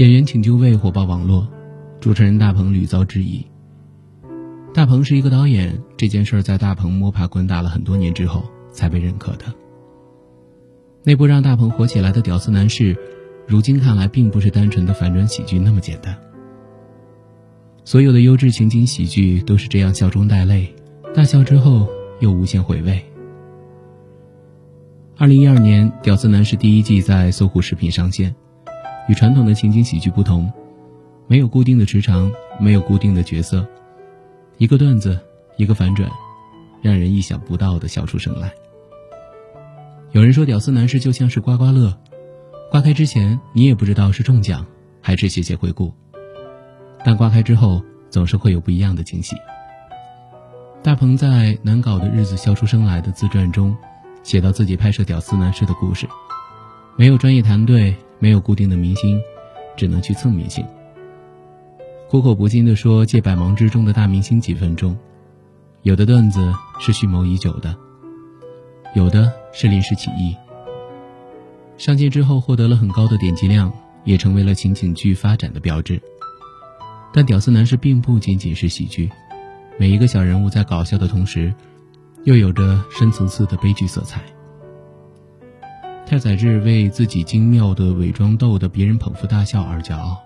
[0.00, 1.46] 演员请就位火爆网络，
[2.00, 3.44] 主持人大鹏屡遭质疑。
[4.72, 8.42] 大鹏是一个导演，这件事儿在大鹏摸爬滚打了很多年之后
[8.72, 9.44] 才被认可的。
[11.04, 12.94] 那部让大鹏火起来的《屌丝男士》，
[13.46, 16.16] 如今看来并不是单纯的反转喜剧那么简单。
[17.84, 20.74] 所有的优质情景喜剧都是这样，笑中带泪，
[21.14, 21.86] 大笑之后
[22.20, 22.98] 又无限回味。
[25.18, 28.34] 二零一二年，《屌丝男士》第一季在搜狐视频上线。
[29.08, 30.52] 与传统的情景喜剧不同，
[31.26, 33.66] 没有固定的时长，没有固定的角色，
[34.58, 35.18] 一个段子，
[35.56, 36.10] 一个反转，
[36.80, 38.52] 让人意想不到的笑出声来。
[40.12, 41.96] 有人说，《屌丝男士》就像是刮刮乐，
[42.70, 44.66] 刮开之前你也不知道是中奖
[45.00, 45.92] 还是谢谢惠顾，
[47.04, 49.36] 但刮开之后总是会有不一样的惊喜。
[50.82, 53.76] 大鹏在难搞的日子笑出声来的自传中，
[54.22, 56.08] 写到自己拍摄《屌丝男士》的故事，
[56.96, 57.96] 没有专业团队。
[58.20, 59.20] 没有固定的明星，
[59.76, 60.64] 只能去蹭明星。
[62.08, 64.96] 苦口婆心地说，借百忙之中的大明星几分钟，
[65.82, 67.74] 有的段子是蓄谋已久的，
[68.94, 70.36] 有的是临时起意。
[71.78, 73.72] 上线之后获得了很高的点击量，
[74.04, 76.00] 也成为了情景剧发展的标志。
[77.12, 79.10] 但《屌丝男士》并不仅仅是喜剧，
[79.78, 81.54] 每一个小人物在搞笑的同时，
[82.24, 84.20] 又有着深层次的悲剧色彩。
[86.10, 90.20] 太宰治为自己精妙的伪装逗得别人捧腹大笑而骄傲，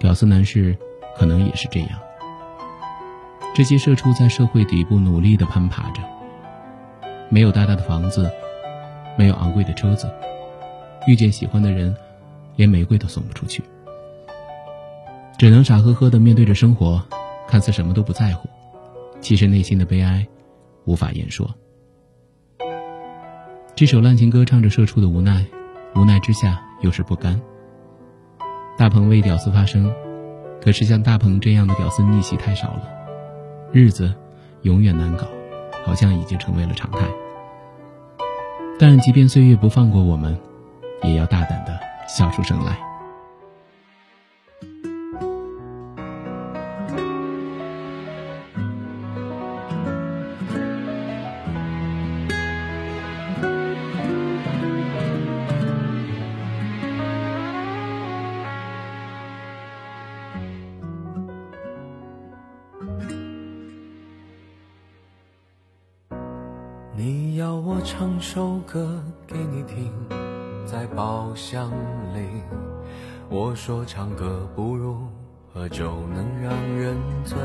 [0.00, 0.76] 屌丝男士
[1.16, 1.90] 可能也是这样。
[3.54, 6.02] 这些社畜在社会底部努力地攀爬着，
[7.28, 8.28] 没有大大的房子，
[9.16, 10.12] 没有昂贵的车子，
[11.06, 11.94] 遇见喜欢的人，
[12.56, 13.62] 连玫瑰都送不出去，
[15.38, 17.00] 只能傻呵呵地面对着生活，
[17.46, 18.48] 看似什么都不在乎，
[19.20, 20.26] 其实内心的悲哀
[20.84, 21.48] 无法言说。
[23.76, 25.44] 这首烂情歌唱着社畜的无奈，
[25.94, 27.38] 无奈之下又是不甘。
[28.78, 29.92] 大鹏为屌丝发声，
[30.62, 32.88] 可是像大鹏这样的屌丝逆袭太少了，
[33.72, 34.14] 日子
[34.62, 35.26] 永远难搞，
[35.84, 37.00] 好像已经成为了常态。
[38.78, 40.38] 但即便岁月不放过我们，
[41.02, 42.78] 也要大胆的笑出声来。
[66.98, 69.92] 你要我唱首歌给你听，
[70.64, 71.70] 在包厢
[72.14, 72.40] 里，
[73.28, 74.96] 我说唱歌不如
[75.52, 77.36] 喝酒能让人醉。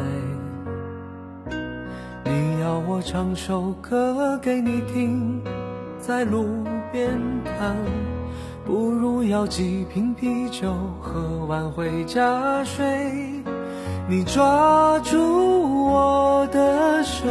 [2.23, 5.41] 你要我唱首歌给你听，
[5.99, 7.75] 在路边摊，
[8.65, 13.43] 不如要几瓶啤酒喝完回家睡。
[14.07, 17.27] 你抓住我的手。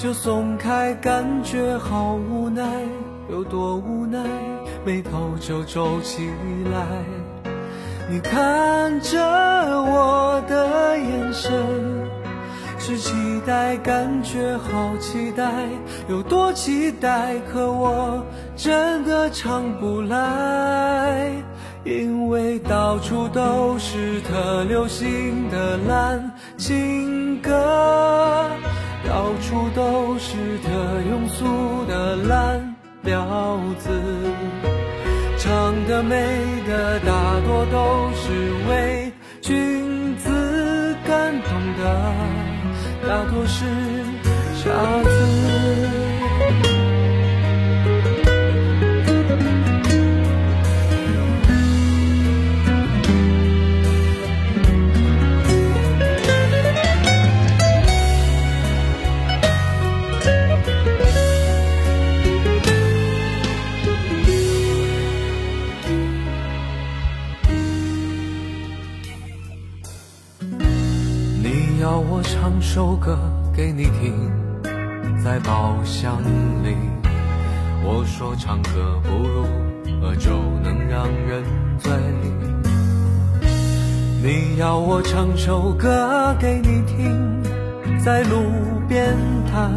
[0.00, 2.64] 就松开，感觉好无奈，
[3.28, 4.18] 有多无奈，
[4.82, 6.30] 眉头就皱起
[6.72, 6.86] 来。
[8.08, 11.52] 你看着我的眼神，
[12.78, 13.12] 是期
[13.46, 15.66] 待，感觉好期待，
[16.08, 18.24] 有多期待，可我
[18.56, 21.30] 真的唱不来，
[21.84, 28.48] 因为到处都是特流行的烂情歌。
[29.10, 30.70] 到处都是特
[31.10, 33.90] 庸俗的烂调子，
[35.36, 36.16] 唱的美
[36.64, 39.12] 的大多都是为
[39.42, 42.14] 君子感动的，
[43.08, 43.64] 大多是
[44.54, 44.70] 傻
[45.02, 45.99] 子。
[72.80, 73.18] 首歌
[73.54, 74.32] 给你听，
[75.22, 76.16] 在包厢
[76.64, 76.74] 里，
[77.84, 79.44] 我说唱歌不如
[80.00, 80.30] 喝酒
[80.62, 81.44] 能让人
[81.78, 81.92] 醉。
[84.22, 87.42] 你要我唱首歌给你听，
[88.02, 88.44] 在路
[88.88, 89.14] 边
[89.52, 89.70] 摊，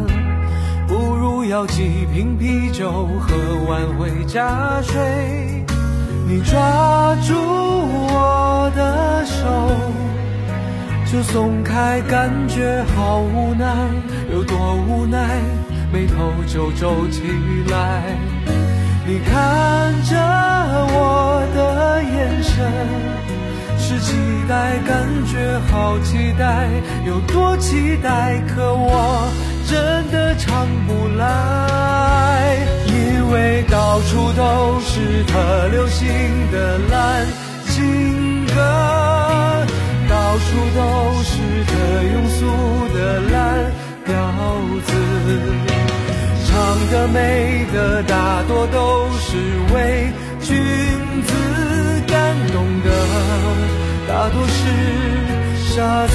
[0.88, 3.36] 不如要几瓶啤酒喝
[3.68, 5.62] 完回家睡。
[6.26, 9.44] 你抓住我的手，
[11.14, 13.72] 就松开，感觉好无奈，
[14.32, 15.38] 有多无奈，
[15.92, 17.22] 眉头就皱起
[17.70, 18.02] 来。
[19.06, 20.16] 你看着
[20.90, 22.68] 我的眼神，
[23.78, 24.16] 是期
[24.48, 26.66] 待，感觉好期待，
[27.06, 29.30] 有多期待，可我
[29.68, 32.56] 真的唱不来，
[32.88, 36.08] 因为到处都是特流行
[36.50, 37.24] 的烂
[37.68, 39.03] 情歌，
[40.34, 41.30] 到处都是
[41.64, 41.72] 特
[42.02, 42.42] 庸俗
[42.92, 42.98] 的
[43.30, 43.32] 烂
[44.04, 44.10] 调
[44.84, 44.90] 子。
[46.44, 46.52] 唱
[46.90, 49.36] 的美的大多都是
[49.72, 50.10] 为
[50.40, 50.58] 君
[51.22, 51.32] 子，
[52.08, 52.90] 感动的
[54.08, 54.58] 大多是
[55.72, 56.12] 傻子。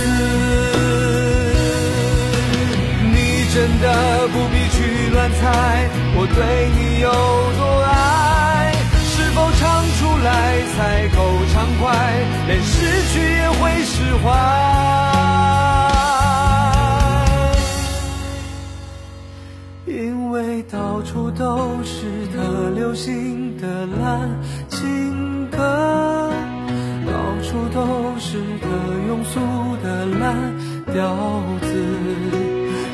[3.14, 3.16] 你
[3.54, 4.78] 真的不必去
[5.14, 5.88] 乱猜，
[6.18, 7.10] 我对你有
[7.58, 8.76] 多爱，
[9.06, 9.64] 是否唱
[9.98, 10.28] 出来
[10.80, 11.18] 才够
[11.52, 11.92] 畅快，
[12.48, 12.72] 连失
[13.12, 14.26] 去也会释怀。
[19.86, 24.30] 因为到处都是特流行的烂
[24.70, 26.32] 情歌，
[27.06, 27.12] 到
[27.44, 28.66] 处都是特
[29.10, 29.42] 庸俗
[29.84, 30.34] 的烂
[30.94, 31.68] 调子，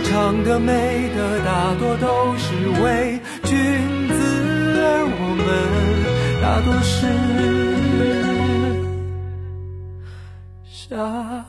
[0.05, 2.45] 唱的美的大多都是
[2.81, 3.53] 伪君
[4.07, 4.15] 子，
[4.81, 5.45] 而我们
[6.41, 7.05] 大多是
[10.95, 11.45] 啊